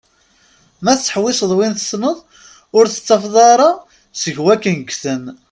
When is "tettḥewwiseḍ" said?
0.97-1.51